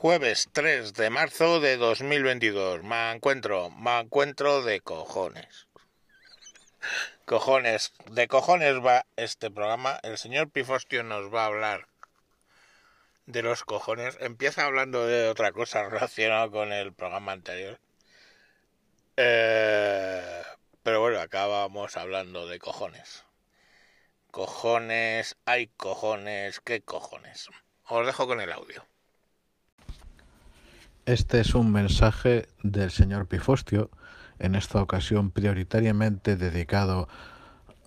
Jueves 0.00 0.48
3 0.52 0.94
de 0.94 1.10
marzo 1.10 1.58
de 1.58 1.76
2022. 1.76 2.84
Me 2.84 3.10
encuentro, 3.10 3.68
me 3.70 3.98
encuentro 3.98 4.62
de 4.62 4.80
cojones. 4.80 5.66
Cojones, 7.24 7.92
de 8.08 8.28
cojones 8.28 8.76
va 8.76 9.06
este 9.16 9.50
programa. 9.50 9.98
El 10.04 10.16
señor 10.16 10.50
Pifostio 10.50 11.02
nos 11.02 11.34
va 11.34 11.42
a 11.42 11.46
hablar 11.46 11.88
de 13.26 13.42
los 13.42 13.64
cojones. 13.64 14.16
Empieza 14.20 14.66
hablando 14.66 15.04
de 15.04 15.28
otra 15.28 15.50
cosa 15.50 15.88
relacionada 15.88 16.48
con 16.48 16.72
el 16.72 16.92
programa 16.92 17.32
anterior. 17.32 17.80
Eh, 19.16 20.42
pero 20.84 21.00
bueno, 21.00 21.18
acabamos 21.18 21.96
hablando 21.96 22.46
de 22.46 22.60
cojones. 22.60 23.24
Cojones, 24.30 25.36
hay 25.44 25.66
cojones, 25.76 26.60
qué 26.60 26.82
cojones. 26.82 27.48
Os 27.88 28.06
dejo 28.06 28.28
con 28.28 28.40
el 28.40 28.52
audio. 28.52 28.86
Este 31.08 31.40
es 31.40 31.54
un 31.54 31.72
mensaje 31.72 32.50
del 32.62 32.90
señor 32.90 33.28
Pifostio, 33.28 33.88
en 34.38 34.54
esta 34.54 34.82
ocasión 34.82 35.30
prioritariamente 35.30 36.36
dedicado 36.36 37.08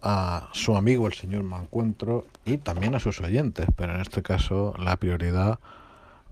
a 0.02 0.49
su 0.53 0.75
amigo 0.75 1.05
el 1.05 1.13
señor 1.13 1.43
Mancuentro 1.43 2.26
y 2.45 2.57
también 2.57 2.95
a 2.95 2.99
sus 2.99 3.21
oyentes, 3.21 3.67
pero 3.76 3.93
en 3.93 4.02
este 4.02 4.23
caso 4.23 4.73
la 4.79 4.98
prioridad 4.98 5.59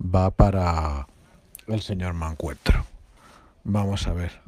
va 0.02 0.32
para 0.32 1.06
el 1.68 1.80
señor 1.80 2.14
Mancuentro. 2.14 2.84
Vamos 3.62 4.08
a 4.08 4.12
ver, 4.12 4.40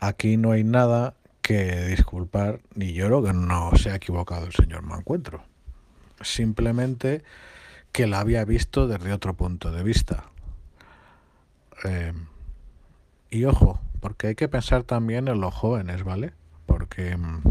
aquí 0.00 0.38
no 0.38 0.52
hay 0.52 0.64
nada 0.64 1.12
que 1.42 1.88
disculpar, 1.88 2.60
ni 2.74 2.94
yo 2.94 3.04
creo 3.04 3.22
que 3.22 3.34
no 3.34 3.76
se 3.76 3.90
ha 3.90 3.96
equivocado 3.96 4.46
el 4.46 4.54
señor 4.54 4.80
Mancuentro. 4.80 5.44
Simplemente 6.22 7.22
que 7.92 8.06
la 8.06 8.20
había 8.20 8.46
visto 8.46 8.88
desde 8.88 9.12
otro 9.12 9.34
punto 9.34 9.70
de 9.72 9.82
vista 9.82 10.30
eh, 11.84 12.12
y 13.30 13.44
ojo, 13.44 13.80
porque 14.00 14.28
hay 14.28 14.34
que 14.34 14.48
pensar 14.48 14.82
también 14.84 15.28
en 15.28 15.40
los 15.40 15.54
jóvenes, 15.54 16.04
¿vale? 16.04 16.32
Porque 16.66 17.16
mm, 17.16 17.42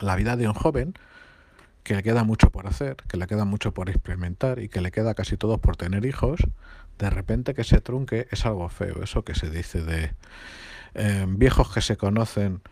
la 0.00 0.16
vida 0.16 0.36
de 0.36 0.48
un 0.48 0.54
joven, 0.54 0.94
que 1.82 1.94
le 1.94 2.02
queda 2.02 2.24
mucho 2.24 2.50
por 2.50 2.66
hacer, 2.66 2.96
que 3.08 3.16
le 3.16 3.26
queda 3.26 3.44
mucho 3.44 3.74
por 3.74 3.90
experimentar 3.90 4.58
y 4.58 4.68
que 4.68 4.80
le 4.80 4.90
queda 4.90 5.14
casi 5.14 5.36
todo 5.36 5.58
por 5.58 5.76
tener 5.76 6.06
hijos, 6.06 6.40
de 6.98 7.10
repente 7.10 7.54
que 7.54 7.64
se 7.64 7.80
trunque 7.80 8.26
es 8.30 8.46
algo 8.46 8.68
feo. 8.68 9.02
Eso 9.02 9.22
que 9.22 9.34
se 9.34 9.50
dice 9.50 9.82
de 9.82 10.12
eh, 10.94 11.26
viejos 11.28 11.72
que 11.72 11.82
se 11.82 11.96
conocen 11.96 12.62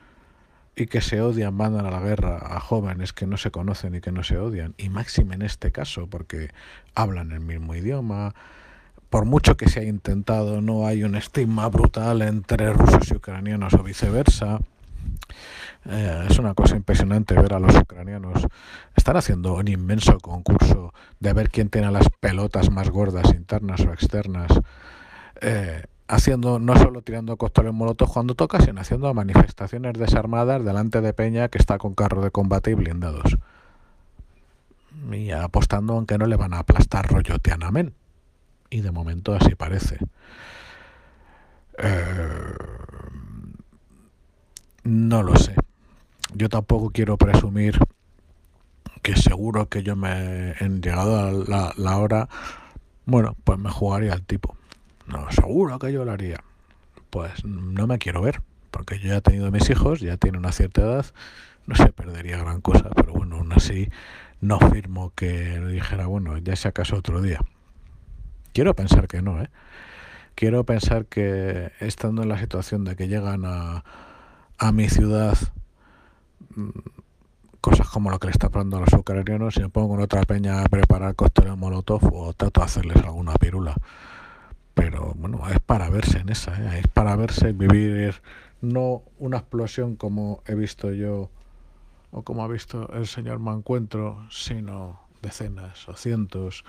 y 0.75 0.87
que 0.87 1.03
se 1.03 1.21
odian 1.21 1.55
mandan 1.55 1.85
a 1.85 1.91
la 1.91 2.01
guerra 2.01 2.39
a 2.39 2.59
jóvenes 2.61 3.13
que 3.13 3.27
no 3.27 3.37
se 3.37 3.51
conocen 3.51 3.95
y 3.95 4.01
que 4.01 4.13
no 4.13 4.23
se 4.23 4.39
odian. 4.39 4.75
Y 4.79 4.89
máxime 4.89 5.35
en 5.35 5.43
este 5.43 5.73
caso, 5.73 6.07
porque 6.07 6.51
hablan 6.95 7.33
el 7.33 7.41
mismo 7.41 7.75
idioma, 7.75 8.35
por 9.13 9.27
mucho 9.27 9.59
que 9.59 9.69
se 9.69 9.81
haya 9.81 9.91
intentado, 9.91 10.63
no 10.63 10.87
hay 10.87 11.05
un 11.05 11.17
estigma 11.17 11.69
brutal 11.69 12.23
entre 12.23 12.73
rusos 12.73 13.11
y 13.11 13.15
ucranianos 13.17 13.75
o 13.75 13.83
viceversa. 13.83 14.59
Eh, 15.85 16.27
es 16.31 16.39
una 16.39 16.55
cosa 16.55 16.77
impresionante 16.77 17.35
ver 17.35 17.53
a 17.53 17.59
los 17.59 17.77
ucranianos. 17.77 18.47
Están 18.97 19.19
haciendo 19.19 19.53
un 19.53 19.69
inmenso 19.69 20.19
concurso 20.19 20.95
de 21.21 21.35
ver 21.35 21.51
quién 21.51 21.69
tiene 21.69 21.91
las 21.91 22.09
pelotas 22.21 22.71
más 22.71 22.89
gordas, 22.89 23.35
internas 23.35 23.83
o 23.83 23.93
externas. 23.93 24.51
Eh, 25.43 25.83
haciendo, 26.09 26.59
no 26.59 26.75
solo 26.77 27.03
tirando 27.03 27.37
cócteles 27.37 27.75
molotov 27.75 28.11
cuando 28.11 28.35
toca, 28.35 28.63
sino 28.63 28.81
haciendo 28.81 29.13
manifestaciones 29.13 29.93
desarmadas 29.93 30.65
delante 30.65 31.03
de 31.03 31.13
Peña 31.13 31.49
que 31.49 31.59
está 31.59 31.77
con 31.77 31.95
carro 31.95 32.23
de 32.23 32.31
combate 32.31 32.71
y 32.71 32.75
blindados. 32.75 33.37
Y 35.11 35.33
apostando 35.33 35.93
aunque 35.93 36.17
no 36.17 36.25
le 36.25 36.37
van 36.37 36.55
a 36.55 36.61
aplastar 36.61 37.09
rollo 37.09 37.39
Tiananmen 37.39 37.93
y 38.73 38.81
de 38.81 38.91
momento 38.91 39.35
así 39.35 39.55
parece. 39.55 39.99
Eh, 41.79 42.55
no 44.85 45.23
lo 45.23 45.37
sé. 45.37 45.55
Yo 46.35 46.49
tampoco 46.49 46.91
quiero 46.91 47.19
presumir 47.19 47.79
que 49.03 49.15
seguro 49.15 49.69
que 49.69 49.83
yo 49.83 49.95
me 49.95 50.53
he 50.53 50.69
llegado 50.69 51.21
a 51.21 51.73
la, 51.77 51.97
hora, 51.99 52.29
bueno, 53.05 53.37
pues 53.45 53.59
me 53.59 53.71
jugaría 53.71 54.15
al 54.15 54.23
tipo. 54.23 54.57
No, 55.07 55.31
seguro 55.31 55.79
que 55.79 55.93
yo 55.93 56.05
lo 56.05 56.13
haría. 56.13 56.43
Pues 57.11 57.45
no 57.45 57.87
me 57.87 57.99
quiero 57.99 58.23
ver, 58.23 58.41
porque 58.71 58.99
yo 58.99 59.09
ya 59.09 59.17
he 59.17 59.21
tenido 59.21 59.51
mis 59.51 59.69
hijos, 59.69 60.01
ya 60.01 60.17
tiene 60.17 60.39
una 60.39 60.53
cierta 60.53 60.81
edad, 60.81 61.07
no 61.67 61.75
se 61.75 61.93
perdería 61.93 62.39
gran 62.39 62.63
cosa, 62.63 62.89
pero 62.95 63.13
bueno, 63.13 63.37
aún 63.37 63.53
así 63.53 63.91
no 64.41 64.59
firmo 64.59 65.13
que 65.15 65.61
dijera, 65.61 66.07
bueno, 66.07 66.39
ya 66.39 66.57
se 66.57 66.69
acaso 66.69 66.97
otro 66.97 67.21
día. 67.21 67.41
Quiero 68.53 68.75
pensar 68.75 69.09
que 69.09 69.23
no, 69.23 69.43
¿eh? 69.43 69.51
Quiero 70.35 70.65
pensar 70.65 71.07
que 71.07 71.73
estando 71.81 72.23
en 72.23 72.29
la 72.29 72.39
situación 72.39 72.85
de 72.85 72.97
que 72.97 73.09
llegan 73.09 73.45
a, 73.45 73.85
a 74.59 74.73
mi 74.73 74.89
ciudad 74.89 75.37
mm, 76.55 76.71
cosas 77.61 77.89
como 77.89 78.11
lo 78.11 78.19
que 78.19 78.27
le 78.27 78.33
está 78.33 78.49
pasando 78.49 78.79
a 78.79 78.81
los 78.81 78.93
ucranianos, 78.93 79.55
si 79.55 79.61
me 79.61 79.69
pongo 79.69 79.91
con 79.91 80.01
otra 80.01 80.23
peña 80.23 80.63
a 80.63 80.69
preparar 80.69 81.15
cócteles 81.15 81.57
molotov 81.57 82.05
o 82.13 82.33
trato 82.33 82.61
de 82.61 82.65
hacerles 82.65 82.97
alguna 83.05 83.35
pirula. 83.35 83.75
Pero 84.75 85.13
bueno, 85.17 85.49
es 85.49 85.61
para 85.61 85.89
verse 85.89 86.19
en 86.19 86.29
esa, 86.31 86.57
¿eh? 86.61 86.81
es 86.81 86.89
para 86.89 87.15
verse, 87.15 87.53
vivir 87.53 88.21
no 88.63 89.03
una 89.19 89.39
explosión 89.39 89.97
como 89.97 90.43
he 90.47 90.55
visto 90.55 90.93
yo 90.93 91.31
o 92.11 92.23
como 92.23 92.43
ha 92.43 92.49
visto 92.49 92.91
el 92.95 93.07
señor 93.07 93.39
Mancuentro, 93.39 94.27
sino 94.31 95.01
decenas 95.23 95.89
o 95.89 95.95
cientos 95.95 96.65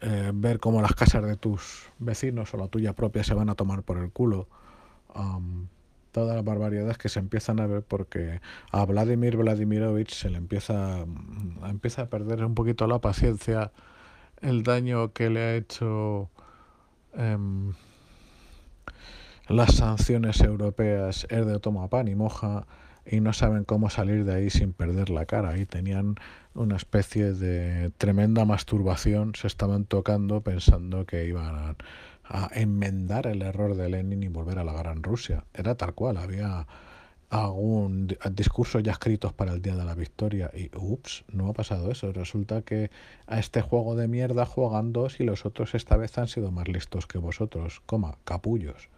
eh, 0.00 0.32
ver 0.34 0.58
cómo 0.58 0.80
las 0.82 0.94
casas 0.94 1.24
de 1.24 1.36
tus 1.36 1.90
vecinos 1.98 2.52
o 2.54 2.56
la 2.56 2.68
tuya 2.68 2.94
propia 2.94 3.24
se 3.24 3.34
van 3.34 3.50
a 3.50 3.54
tomar 3.54 3.82
por 3.82 3.98
el 3.98 4.10
culo. 4.10 4.48
todas 6.12 6.34
las 6.36 6.44
barbaridades 6.44 6.98
que 6.98 7.08
se 7.08 7.20
empiezan 7.20 7.60
a 7.60 7.66
ver 7.66 7.82
porque 7.82 8.40
a 8.72 8.84
Vladimir 8.84 9.36
Vladimirovich 9.36 10.12
se 10.12 10.30
le 10.30 10.38
empieza, 10.38 11.04
mm, 11.06 11.64
empieza 11.66 12.02
a 12.02 12.06
perder 12.08 12.44
un 12.44 12.54
poquito 12.54 12.86
la 12.86 13.00
paciencia, 13.00 13.72
el 14.40 14.62
daño 14.62 15.12
que 15.12 15.30
le 15.30 15.40
ha 15.40 15.54
hecho 15.56 16.30
em, 17.14 17.74
las 19.50 19.74
sanciones 19.74 20.40
europeas 20.42 21.26
es 21.28 21.44
de 21.44 21.58
toma 21.58 21.88
pan 21.88 22.06
y 22.06 22.14
moja 22.14 22.68
y 23.04 23.18
no 23.18 23.32
saben 23.32 23.64
cómo 23.64 23.90
salir 23.90 24.24
de 24.24 24.34
ahí 24.34 24.48
sin 24.48 24.72
perder 24.72 25.10
la 25.10 25.26
cara. 25.26 25.58
Y 25.58 25.66
tenían 25.66 26.14
una 26.54 26.76
especie 26.76 27.32
de 27.32 27.90
tremenda 27.98 28.44
masturbación, 28.44 29.34
se 29.34 29.48
estaban 29.48 29.86
tocando 29.86 30.40
pensando 30.42 31.04
que 31.04 31.26
iban 31.26 31.76
a, 32.28 32.48
enmendar 32.52 33.26
el 33.26 33.42
error 33.42 33.74
de 33.74 33.88
Lenin 33.88 34.22
y 34.22 34.28
volver 34.28 34.60
a 34.60 34.64
la 34.64 34.72
Gran 34.72 35.02
Rusia. 35.02 35.42
Era 35.52 35.74
tal 35.74 35.94
cual, 35.94 36.16
había 36.16 36.68
algún 37.28 38.16
discurso 38.30 38.78
ya 38.78 38.92
escritos 38.92 39.32
para 39.32 39.52
el 39.52 39.62
Día 39.62 39.74
de 39.74 39.84
la 39.84 39.96
Victoria 39.96 40.48
y 40.54 40.70
ups, 40.76 41.24
no 41.32 41.48
ha 41.48 41.54
pasado 41.54 41.90
eso. 41.90 42.12
Resulta 42.12 42.62
que 42.62 42.92
a 43.26 43.40
este 43.40 43.62
juego 43.62 43.96
de 43.96 44.06
mierda 44.06 44.46
juegan 44.46 44.92
dos 44.92 45.18
y 45.18 45.24
los 45.24 45.44
otros 45.44 45.74
esta 45.74 45.96
vez 45.96 46.16
han 46.18 46.28
sido 46.28 46.52
más 46.52 46.68
listos 46.68 47.08
que 47.08 47.18
vosotros, 47.18 47.82
coma, 47.84 48.16
capullos 48.22 48.90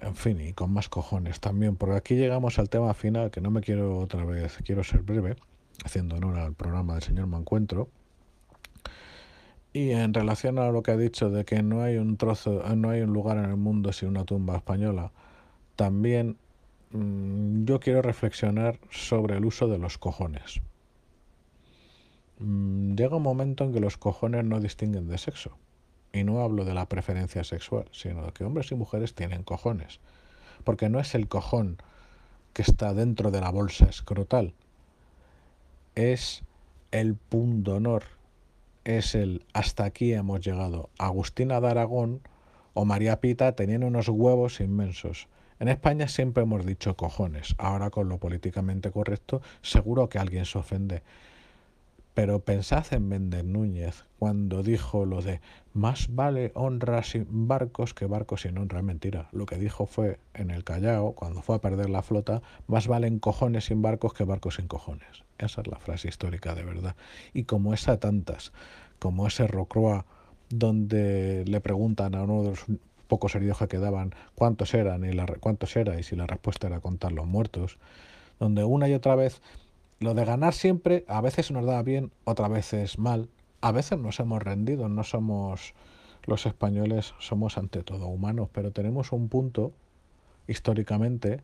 en 0.00 0.14
fin, 0.14 0.40
y 0.40 0.52
con 0.52 0.72
más 0.72 0.88
cojones 0.88 1.40
también, 1.40 1.76
porque 1.76 1.96
aquí 1.96 2.14
llegamos 2.14 2.58
al 2.58 2.68
tema 2.68 2.92
final, 2.94 3.30
que 3.30 3.40
no 3.40 3.50
me 3.50 3.60
quiero 3.60 3.98
otra 3.98 4.24
vez, 4.24 4.58
quiero 4.64 4.84
ser 4.84 5.02
breve, 5.02 5.36
haciendo 5.84 6.16
honor 6.16 6.38
al 6.38 6.54
programa 6.54 6.94
del 6.94 7.02
señor 7.02 7.26
Mancuentro. 7.26 7.88
Y 9.72 9.90
en 9.90 10.14
relación 10.14 10.58
a 10.58 10.70
lo 10.70 10.82
que 10.82 10.92
ha 10.92 10.96
dicho 10.96 11.30
de 11.30 11.44
que 11.44 11.62
no 11.62 11.82
hay 11.82 11.96
un 11.96 12.16
trozo, 12.16 12.62
no 12.76 12.90
hay 12.90 13.02
un 13.02 13.12
lugar 13.12 13.38
en 13.38 13.46
el 13.46 13.56
mundo 13.56 13.92
sin 13.92 14.08
una 14.08 14.24
tumba 14.24 14.56
española, 14.56 15.12
también 15.76 16.38
mm, 16.92 17.64
yo 17.64 17.80
quiero 17.80 18.02
reflexionar 18.02 18.78
sobre 18.90 19.36
el 19.36 19.44
uso 19.44 19.68
de 19.68 19.78
los 19.78 19.98
cojones. 19.98 20.62
Mm, 22.38 22.94
llega 22.94 23.16
un 23.16 23.22
momento 23.22 23.64
en 23.64 23.72
que 23.72 23.80
los 23.80 23.96
cojones 23.96 24.44
no 24.44 24.60
distinguen 24.60 25.08
de 25.08 25.18
sexo. 25.18 25.56
Y 26.16 26.24
no 26.24 26.40
hablo 26.40 26.64
de 26.64 26.72
la 26.72 26.86
preferencia 26.86 27.44
sexual, 27.44 27.84
sino 27.92 28.24
de 28.24 28.32
que 28.32 28.42
hombres 28.42 28.72
y 28.72 28.74
mujeres 28.74 29.14
tienen 29.14 29.42
cojones. 29.42 30.00
Porque 30.64 30.88
no 30.88 30.98
es 30.98 31.14
el 31.14 31.28
cojón 31.28 31.76
que 32.54 32.62
está 32.62 32.94
dentro 32.94 33.30
de 33.30 33.42
la 33.42 33.50
bolsa 33.50 33.84
escrotal, 33.84 34.54
es 35.94 36.42
el 36.90 37.16
punto 37.16 37.74
honor, 37.74 38.04
es 38.84 39.14
el 39.14 39.44
hasta 39.52 39.84
aquí 39.84 40.14
hemos 40.14 40.40
llegado. 40.40 40.88
Agustina 40.98 41.60
de 41.60 41.68
Aragón 41.68 42.22
o 42.72 42.86
María 42.86 43.20
Pita 43.20 43.52
tenían 43.52 43.84
unos 43.84 44.08
huevos 44.08 44.60
inmensos. 44.60 45.28
En 45.58 45.68
España 45.68 46.08
siempre 46.08 46.44
hemos 46.44 46.64
dicho 46.64 46.96
cojones. 46.96 47.54
Ahora 47.58 47.90
con 47.90 48.08
lo 48.08 48.16
políticamente 48.16 48.90
correcto 48.90 49.42
seguro 49.60 50.08
que 50.08 50.18
alguien 50.18 50.46
se 50.46 50.56
ofende. 50.56 51.02
Pero 52.16 52.40
pensad 52.40 52.86
en 52.94 53.08
Méndez 53.08 53.44
Núñez 53.44 54.06
cuando 54.18 54.62
dijo 54.62 55.04
lo 55.04 55.20
de 55.20 55.42
más 55.74 56.06
vale 56.08 56.50
honra 56.54 57.02
sin 57.02 57.26
barcos 57.46 57.92
que 57.92 58.06
barcos 58.06 58.40
sin 58.40 58.56
honra. 58.56 58.80
Mentira. 58.80 59.28
Lo 59.32 59.44
que 59.44 59.58
dijo 59.58 59.84
fue 59.84 60.18
en 60.32 60.50
el 60.50 60.64
Callao, 60.64 61.12
cuando 61.12 61.42
fue 61.42 61.56
a 61.56 61.58
perder 61.58 61.90
la 61.90 62.00
flota, 62.00 62.40
más 62.68 62.88
valen 62.88 63.18
cojones 63.18 63.66
sin 63.66 63.82
barcos 63.82 64.14
que 64.14 64.24
barcos 64.24 64.54
sin 64.54 64.66
cojones. 64.66 65.24
Esa 65.36 65.60
es 65.60 65.66
la 65.66 65.76
frase 65.76 66.08
histórica 66.08 66.54
de 66.54 66.64
verdad. 66.64 66.96
Y 67.34 67.44
como 67.44 67.74
esa 67.74 68.00
tantas, 68.00 68.54
como 68.98 69.26
ese 69.26 69.46
Rocroi 69.46 70.00
donde 70.48 71.44
le 71.46 71.60
preguntan 71.60 72.14
a 72.14 72.22
uno 72.22 72.44
de 72.44 72.48
los 72.48 72.64
pocos 73.08 73.34
heridos 73.34 73.58
que 73.58 73.68
quedaban 73.68 74.14
cuántos 74.34 74.72
eran 74.72 75.04
y 75.04 75.14
cuántos 75.38 75.76
era 75.76 76.00
y 76.00 76.02
si 76.02 76.16
la 76.16 76.26
respuesta 76.26 76.68
era 76.68 76.80
contar 76.80 77.12
los 77.12 77.26
muertos, 77.26 77.76
donde 78.38 78.64
una 78.64 78.88
y 78.88 78.94
otra 78.94 79.16
vez 79.16 79.42
lo 79.98 80.14
de 80.14 80.24
ganar 80.24 80.54
siempre 80.54 81.04
a 81.08 81.20
veces 81.20 81.50
nos 81.50 81.64
da 81.64 81.82
bien, 81.82 82.12
otras 82.24 82.50
veces 82.50 82.98
mal, 82.98 83.28
a 83.60 83.72
veces 83.72 83.98
nos 83.98 84.20
hemos 84.20 84.42
rendido, 84.42 84.88
no 84.88 85.04
somos 85.04 85.74
los 86.24 86.46
españoles, 86.46 87.14
somos 87.18 87.56
ante 87.56 87.82
todo 87.82 88.06
humanos, 88.06 88.48
pero 88.52 88.72
tenemos 88.72 89.12
un 89.12 89.28
punto 89.28 89.72
históricamente 90.46 91.40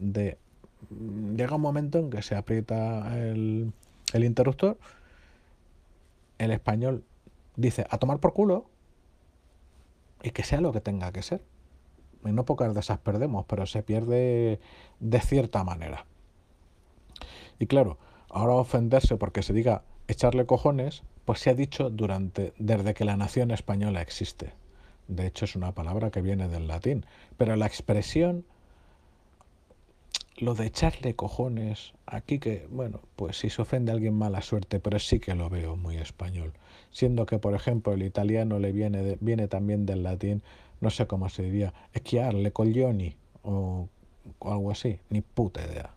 de 0.00 0.38
llega 1.36 1.56
un 1.56 1.62
momento 1.62 1.98
en 1.98 2.10
que 2.10 2.22
se 2.22 2.36
aprieta 2.36 3.18
el, 3.18 3.72
el 4.12 4.24
interruptor, 4.24 4.78
el 6.38 6.52
español 6.52 7.04
dice 7.56 7.86
a 7.90 7.98
tomar 7.98 8.18
por 8.18 8.32
culo 8.32 8.66
y 10.22 10.30
que 10.30 10.42
sea 10.42 10.60
lo 10.60 10.72
que 10.72 10.80
tenga 10.80 11.12
que 11.12 11.22
ser. 11.22 11.42
Y 12.24 12.32
no 12.32 12.44
pocas 12.44 12.74
de 12.74 12.80
esas 12.80 12.98
perdemos, 12.98 13.46
pero 13.46 13.66
se 13.66 13.82
pierde 13.82 14.60
de 15.00 15.20
cierta 15.20 15.64
manera. 15.64 16.04
Y 17.60 17.66
claro, 17.66 17.98
ahora 18.30 18.54
ofenderse 18.54 19.16
porque 19.16 19.42
se 19.42 19.52
diga 19.52 19.82
echarle 20.08 20.46
cojones, 20.46 21.02
pues 21.24 21.40
se 21.40 21.50
ha 21.50 21.54
dicho 21.54 21.90
durante 21.90 22.52
desde 22.58 22.94
que 22.94 23.04
la 23.04 23.16
nación 23.16 23.52
española 23.52 24.02
existe. 24.02 24.54
De 25.06 25.26
hecho 25.26 25.44
es 25.44 25.54
una 25.54 25.72
palabra 25.72 26.10
que 26.10 26.22
viene 26.22 26.48
del 26.48 26.66
latín, 26.66 27.04
pero 27.36 27.54
la 27.54 27.66
expresión 27.66 28.44
lo 30.38 30.54
de 30.54 30.66
echarle 30.66 31.14
cojones, 31.14 31.92
aquí 32.06 32.38
que, 32.38 32.66
bueno, 32.70 33.00
pues 33.14 33.36
si 33.38 33.50
se 33.50 33.60
ofende 33.60 33.92
a 33.92 33.94
alguien 33.94 34.14
mala 34.14 34.40
suerte, 34.40 34.80
pero 34.80 34.98
sí 34.98 35.20
que 35.20 35.34
lo 35.34 35.50
veo 35.50 35.76
muy 35.76 35.98
español. 35.98 36.54
Siendo 36.90 37.26
que, 37.26 37.38
por 37.38 37.54
ejemplo, 37.54 37.92
el 37.92 38.02
italiano 38.02 38.58
le 38.58 38.72
viene, 38.72 39.18
viene 39.20 39.48
también 39.48 39.84
del 39.84 40.02
latín, 40.02 40.42
no 40.80 40.88
sé 40.88 41.06
cómo 41.06 41.28
se 41.28 41.42
diría, 41.42 41.74
esquiarle 41.92 42.52
coglioni 42.52 43.16
o, 43.42 43.86
o 44.38 44.52
algo 44.52 44.70
así, 44.70 44.98
ni 45.10 45.20
puta 45.20 45.62
idea. 45.62 45.90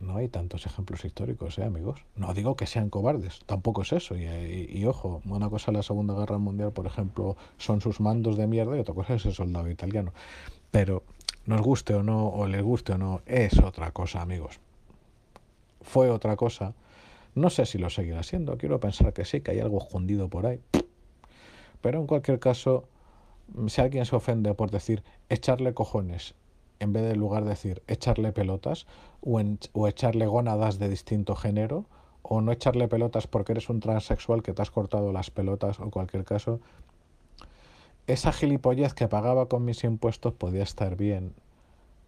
No 0.00 0.16
hay 0.16 0.28
tantos 0.28 0.66
ejemplos 0.66 1.04
históricos, 1.04 1.58
¿eh, 1.58 1.64
amigos? 1.64 2.00
No 2.16 2.34
digo 2.34 2.56
que 2.56 2.66
sean 2.66 2.90
cobardes, 2.90 3.40
tampoco 3.46 3.82
es 3.82 3.92
eso. 3.92 4.16
Y, 4.16 4.24
y, 4.70 4.84
ojo, 4.86 5.22
una 5.26 5.48
cosa 5.48 5.72
la 5.72 5.82
Segunda 5.82 6.14
Guerra 6.14 6.38
Mundial, 6.38 6.72
por 6.72 6.86
ejemplo, 6.86 7.36
son 7.58 7.80
sus 7.80 8.00
mandos 8.00 8.36
de 8.36 8.46
mierda 8.46 8.76
y 8.76 8.80
otra 8.80 8.94
cosa 8.94 9.14
es 9.14 9.24
el 9.26 9.34
soldado 9.34 9.70
italiano. 9.70 10.12
Pero 10.70 11.02
nos 11.46 11.60
guste 11.60 11.94
o 11.94 12.02
no, 12.02 12.28
o 12.28 12.46
les 12.46 12.62
guste 12.62 12.92
o 12.92 12.98
no, 12.98 13.22
es 13.26 13.58
otra 13.58 13.90
cosa, 13.90 14.20
amigos. 14.20 14.60
Fue 15.82 16.10
otra 16.10 16.36
cosa. 16.36 16.74
No 17.34 17.50
sé 17.50 17.66
si 17.66 17.78
lo 17.78 17.90
seguirá 17.90 18.22
siendo, 18.22 18.56
quiero 18.56 18.80
pensar 18.80 19.12
que 19.12 19.24
sí, 19.24 19.40
que 19.40 19.50
hay 19.50 19.60
algo 19.60 19.78
escondido 19.78 20.28
por 20.28 20.46
ahí. 20.46 20.60
Pero 21.80 22.00
en 22.00 22.06
cualquier 22.06 22.38
caso, 22.38 22.84
si 23.66 23.80
alguien 23.80 24.06
se 24.06 24.16
ofende 24.16 24.54
por 24.54 24.70
decir 24.70 25.02
echarle 25.28 25.74
cojones, 25.74 26.34
en 26.84 26.92
vez 26.92 27.02
de 27.02 27.16
lugar 27.16 27.44
decir 27.44 27.82
echarle 27.88 28.32
pelotas, 28.32 28.86
o, 29.20 29.88
echarle 29.88 30.26
gónadas 30.26 30.78
de 30.78 30.88
distinto 30.88 31.34
género, 31.34 31.86
o 32.22 32.40
no 32.40 32.52
echarle 32.52 32.88
pelotas 32.88 33.26
porque 33.26 33.52
eres 33.52 33.68
un 33.68 33.80
transexual 33.80 34.42
que 34.42 34.52
te 34.52 34.62
has 34.62 34.70
cortado 34.70 35.12
las 35.12 35.30
pelotas, 35.30 35.80
o 35.80 35.84
en 35.84 35.90
cualquier 35.90 36.24
caso, 36.24 36.60
esa 38.06 38.32
gilipollez 38.32 38.94
que 38.94 39.08
pagaba 39.08 39.48
con 39.48 39.64
mis 39.64 39.82
impuestos 39.84 40.34
podía 40.34 40.62
estar 40.62 40.96
bien, 40.96 41.34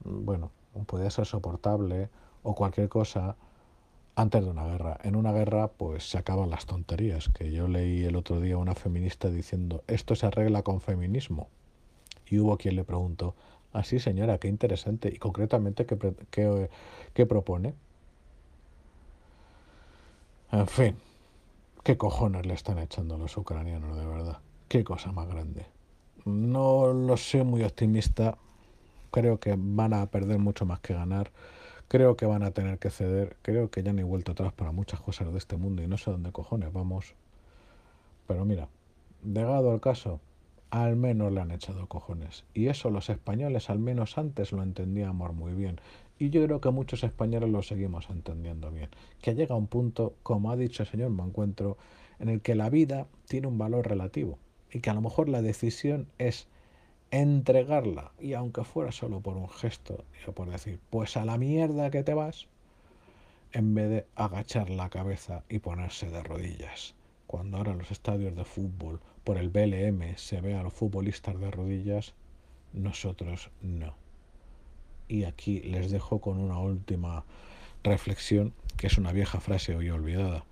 bueno, 0.04 0.50
podía 0.86 1.10
ser 1.10 1.26
soportable 1.26 2.10
o 2.42 2.54
cualquier 2.54 2.88
cosa 2.88 3.36
antes 4.14 4.44
de 4.44 4.50
una 4.50 4.66
guerra. 4.66 4.98
En 5.02 5.16
una 5.16 5.32
guerra 5.32 5.68
pues 5.68 6.08
se 6.08 6.18
acaban 6.18 6.50
las 6.50 6.66
tonterías, 6.66 7.28
que 7.30 7.50
yo 7.50 7.66
leí 7.66 8.04
el 8.04 8.16
otro 8.16 8.40
día 8.40 8.58
una 8.58 8.74
feminista 8.74 9.28
diciendo, 9.30 9.82
esto 9.86 10.14
se 10.14 10.26
arregla 10.26 10.62
con 10.62 10.80
feminismo. 10.80 11.48
Y 12.28 12.38
hubo 12.38 12.56
quien 12.56 12.76
le 12.76 12.84
preguntó, 12.84 13.34
así 13.78 13.96
ah, 13.96 14.00
señora, 14.00 14.38
qué 14.38 14.48
interesante, 14.48 15.08
y 15.14 15.18
concretamente, 15.18 15.86
¿qué, 15.86 15.96
qué, 16.30 16.70
qué 17.12 17.26
propone? 17.26 17.74
En 20.52 20.66
fin, 20.66 20.96
qué 21.82 21.96
cojones 21.96 22.46
le 22.46 22.54
están 22.54 22.78
echando 22.78 23.18
los 23.18 23.36
ucranianos, 23.36 23.96
de 23.96 24.06
verdad. 24.06 24.38
Qué 24.68 24.84
cosa 24.84 25.12
más 25.12 25.28
grande. 25.28 25.66
No 26.24 26.92
lo 26.92 27.16
sé 27.16 27.44
muy 27.44 27.62
optimista. 27.62 28.36
Creo 29.10 29.38
que 29.38 29.54
van 29.56 29.94
a 29.94 30.06
perder 30.06 30.38
mucho 30.38 30.66
más 30.66 30.80
que 30.80 30.94
ganar. 30.94 31.30
Creo 31.88 32.16
que 32.16 32.26
van 32.26 32.42
a 32.42 32.50
tener 32.50 32.78
que 32.78 32.90
ceder. 32.90 33.36
Creo 33.42 33.70
que 33.70 33.82
ya 33.82 33.90
han 33.90 34.08
vuelto 34.08 34.32
atrás 34.32 34.52
para 34.52 34.72
muchas 34.72 35.00
cosas 35.00 35.32
de 35.32 35.38
este 35.38 35.56
mundo 35.56 35.82
y 35.82 35.86
no 35.86 35.98
sé 35.98 36.10
dónde 36.10 36.32
cojones 36.32 36.72
vamos. 36.72 37.14
Pero 38.26 38.44
mira, 38.44 38.68
llegado 39.22 39.70
al 39.70 39.80
caso, 39.80 40.20
al 40.70 40.96
menos 40.96 41.32
le 41.32 41.40
han 41.40 41.50
echado 41.50 41.86
cojones. 41.86 42.44
Y 42.54 42.68
eso 42.68 42.90
los 42.90 43.10
españoles 43.10 43.70
al 43.70 43.78
menos 43.78 44.18
antes 44.18 44.52
lo 44.52 44.62
entendíamos 44.62 45.34
muy 45.34 45.52
bien. 45.52 45.80
Y 46.18 46.30
yo 46.30 46.44
creo 46.44 46.60
que 46.60 46.70
muchos 46.70 47.04
españoles 47.04 47.50
lo 47.50 47.62
seguimos 47.62 48.08
entendiendo 48.10 48.70
bien. 48.70 48.90
Que 49.20 49.34
llega 49.34 49.54
un 49.54 49.66
punto, 49.66 50.14
como 50.22 50.50
ha 50.50 50.56
dicho 50.56 50.82
el 50.82 50.88
señor 50.88 51.10
Mancuentro, 51.10 51.76
en 52.18 52.28
el 52.28 52.40
que 52.40 52.54
la 52.54 52.70
vida 52.70 53.06
tiene 53.26 53.48
un 53.48 53.58
valor 53.58 53.86
relativo 53.86 54.38
y 54.72 54.80
que 54.80 54.90
a 54.90 54.94
lo 54.94 55.00
mejor 55.00 55.28
la 55.28 55.42
decisión 55.42 56.08
es 56.18 56.48
entregarla 57.10 58.12
y 58.18 58.32
aunque 58.32 58.64
fuera 58.64 58.92
solo 58.92 59.20
por 59.20 59.36
un 59.36 59.48
gesto 59.48 60.04
o 60.26 60.32
por 60.32 60.50
decir 60.50 60.80
pues 60.90 61.16
a 61.16 61.24
la 61.24 61.38
mierda 61.38 61.90
que 61.90 62.02
te 62.02 62.14
vas 62.14 62.48
en 63.52 63.74
vez 63.74 63.88
de 63.88 64.06
agachar 64.16 64.70
la 64.70 64.90
cabeza 64.90 65.44
y 65.48 65.60
ponerse 65.60 66.10
de 66.10 66.22
rodillas 66.22 66.94
cuando 67.26 67.58
ahora 67.58 67.74
los 67.74 67.90
estadios 67.90 68.34
de 68.34 68.44
fútbol 68.44 69.00
por 69.26 69.38
el 69.38 69.48
BLM 69.48 70.16
se 70.16 70.40
ve 70.40 70.54
a 70.54 70.62
los 70.62 70.72
futbolistas 70.72 71.40
de 71.40 71.50
rodillas 71.50 72.14
nosotros 72.72 73.50
no. 73.60 73.96
Y 75.08 75.24
aquí 75.24 75.58
les 75.62 75.90
dejo 75.90 76.20
con 76.20 76.38
una 76.38 76.60
última 76.60 77.24
reflexión 77.82 78.54
que 78.76 78.86
es 78.86 78.98
una 78.98 79.10
vieja 79.10 79.40
frase 79.40 79.74
hoy 79.74 79.90
olvidada. 79.90 80.44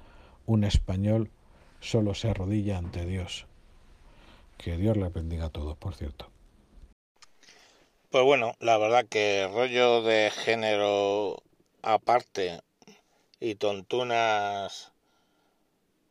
Un 0.45 0.65
español 0.65 1.31
solo 1.79 2.15
se 2.15 2.29
arrodilla 2.31 2.77
ante 2.77 3.07
Dios. 3.07 3.47
Que 4.59 4.77
Dios 4.77 4.97
le 4.97 5.09
bendiga 5.09 5.47
a 5.47 5.51
todos, 5.51 5.77
por 5.77 5.95
cierto. 5.95 6.29
Pues 8.11 8.25
bueno, 8.25 8.55
la 8.59 8.77
verdad 8.77 9.07
que 9.09 9.49
rollo 9.55 10.03
de 10.03 10.33
género 10.33 11.45
aparte 11.83 12.59
y 13.39 13.55
tontunas 13.55 14.94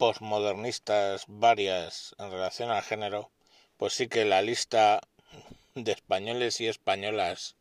postmodernistas 0.04 1.24
varias 1.30 2.14
en 2.20 2.30
relación 2.30 2.70
al 2.70 2.84
género, 2.84 3.32
pues 3.78 3.94
sí 3.94 4.10
que 4.10 4.26
la 4.26 4.42
lista 4.42 5.00
de 5.76 5.94
españoles 5.94 6.60
y 6.60 6.68
españolas 6.68 7.56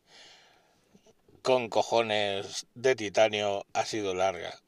con 1.41 1.69
cojones 1.69 2.67
de 2.75 2.97
titanio 2.97 3.65
ha 3.71 3.85
sido 3.85 4.13
larga. 4.13 4.59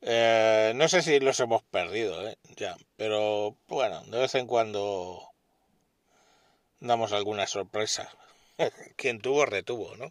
Eh, 0.00 0.72
no 0.76 0.88
sé 0.88 1.02
si 1.02 1.20
los 1.20 1.38
hemos 1.40 1.62
perdido, 1.62 2.26
¿eh? 2.26 2.38
ya, 2.56 2.74
pero 2.96 3.58
bueno, 3.68 4.02
de 4.04 4.20
vez 4.20 4.34
en 4.34 4.46
cuando 4.46 5.28
damos 6.80 7.12
alguna 7.12 7.46
sorpresa. 7.46 8.08
Quien 8.96 9.20
tuvo, 9.20 9.44
retuvo, 9.44 9.94
¿no? 9.96 10.10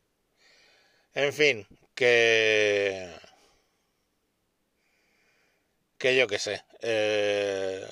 En 1.15 1.33
fin, 1.33 1.65
que... 1.95 3.11
Que 6.03 6.17
yo 6.17 6.27
qué 6.27 6.37
sé. 6.37 6.65
Eh, 6.81 7.87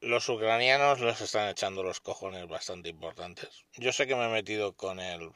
los 0.00 0.26
ucranianos 0.30 1.00
les 1.02 1.20
están 1.20 1.50
echando 1.50 1.82
los 1.82 2.00
cojones 2.00 2.48
bastante 2.48 2.88
importantes. 2.88 3.66
Yo 3.74 3.92
sé 3.92 4.06
que 4.06 4.16
me 4.16 4.24
he 4.24 4.28
metido 4.30 4.72
con 4.74 4.98
el, 4.98 5.32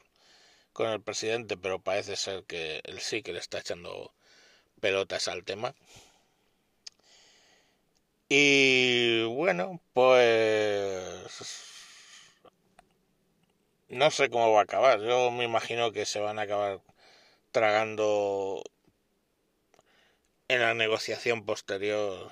con 0.73 0.89
el 0.89 0.99
presidente, 0.99 1.57
pero 1.57 1.79
parece 1.79 2.15
ser 2.15 2.43
que 2.45 2.81
él 2.85 2.99
sí 3.01 3.21
que 3.21 3.33
le 3.33 3.37
está 3.37 3.59
echando 3.59 4.15
pelotas 4.79 5.27
al 5.27 5.43
tema. 5.43 5.75
Y 8.27 9.23
bueno, 9.25 9.79
pues 9.93 11.29
no 13.89 14.09
sé 14.09 14.31
cómo 14.31 14.53
va 14.53 14.61
a 14.61 14.63
acabar. 14.63 14.99
Yo 15.01 15.29
me 15.29 15.43
imagino 15.43 15.91
que 15.91 16.07
se 16.07 16.19
van 16.19 16.39
a 16.39 16.43
acabar 16.43 16.81
tragando 17.51 18.63
en 20.51 20.59
la 20.59 20.73
negociación 20.73 21.45
posterior 21.45 22.29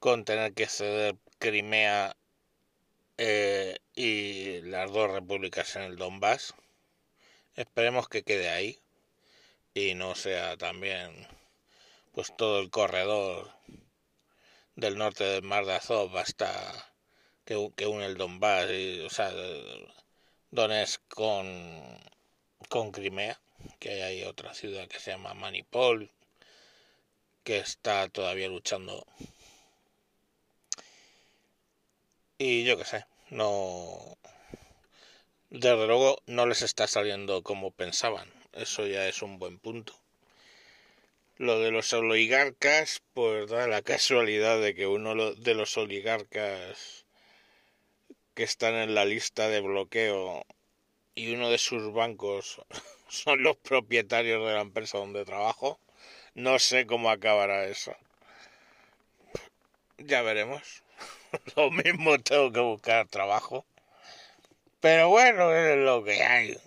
con 0.00 0.26
tener 0.26 0.52
que 0.52 0.66
ceder 0.66 1.16
Crimea 1.38 2.14
eh, 3.16 3.78
y 3.94 4.60
las 4.60 4.92
dos 4.92 5.10
repúblicas 5.10 5.76
en 5.76 5.82
el 5.84 5.96
Donbass. 5.96 6.54
Esperemos 7.56 8.10
que 8.10 8.22
quede 8.22 8.50
ahí 8.50 8.78
y 9.72 9.94
no 9.94 10.14
sea 10.14 10.58
también 10.58 11.26
pues 12.12 12.36
todo 12.36 12.60
el 12.60 12.68
corredor 12.68 13.50
del 14.76 14.98
norte 14.98 15.24
del 15.24 15.42
mar 15.42 15.64
de 15.64 15.76
Azov 15.76 16.14
hasta 16.18 16.92
que, 17.46 17.56
une 17.56 18.04
el 18.04 18.18
Donbass 18.18 18.70
y, 18.70 19.00
o 19.00 19.08
sea 19.08 19.32
Donetsk 20.50 21.00
con 21.08 21.98
con 22.68 22.92
Crimea 22.92 23.40
que 23.78 24.02
hay 24.02 24.24
otra 24.24 24.52
ciudad 24.52 24.86
que 24.86 25.00
se 25.00 25.12
llama 25.12 25.32
Manipol 25.32 26.12
que 27.44 27.58
está 27.58 28.08
todavía 28.08 28.48
luchando 28.48 29.06
Y 32.38 32.64
yo 32.64 32.76
qué 32.76 32.84
sé, 32.84 33.06
no... 33.30 34.18
Desde 35.50 35.86
luego 35.86 36.18
no 36.26 36.46
les 36.46 36.62
está 36.62 36.88
saliendo 36.88 37.42
como 37.42 37.70
pensaban. 37.70 38.28
Eso 38.52 38.86
ya 38.86 39.06
es 39.06 39.22
un 39.22 39.38
buen 39.38 39.58
punto. 39.58 39.94
Lo 41.36 41.60
de 41.60 41.70
los 41.70 41.92
oligarcas, 41.92 43.02
pues 43.12 43.48
da 43.50 43.68
la 43.68 43.82
casualidad 43.82 44.60
de 44.60 44.74
que 44.74 44.86
uno 44.86 45.14
de 45.34 45.54
los 45.54 45.76
oligarcas 45.76 47.06
que 48.34 48.42
están 48.42 48.74
en 48.74 48.94
la 48.94 49.04
lista 49.04 49.48
de 49.48 49.60
bloqueo 49.60 50.44
y 51.14 51.32
uno 51.34 51.50
de 51.50 51.58
sus 51.58 51.92
bancos 51.92 52.60
son 53.14 53.42
los 53.42 53.56
propietarios 53.56 54.46
de 54.46 54.54
la 54.54 54.60
empresa 54.60 54.98
donde 54.98 55.24
trabajo. 55.24 55.78
No 56.34 56.58
sé 56.58 56.86
cómo 56.86 57.10
acabará 57.10 57.64
eso. 57.66 57.94
Ya 59.98 60.22
veremos. 60.22 60.82
Lo 61.56 61.70
mismo 61.70 62.18
tengo 62.18 62.52
que 62.52 62.60
buscar 62.60 63.06
trabajo. 63.08 63.64
Pero 64.80 65.08
bueno, 65.08 65.54
es 65.54 65.78
lo 65.78 66.04
que 66.04 66.22
hay. 66.22 66.58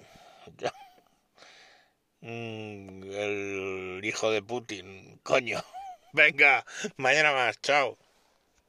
Mm, 2.22 3.04
el 3.14 4.02
hijo 4.04 4.32
de 4.32 4.42
Putin, 4.42 5.20
coño. 5.24 5.64
Venga, 6.14 6.66
mañana 6.98 7.32
más, 7.32 7.62
chao. 7.62 7.98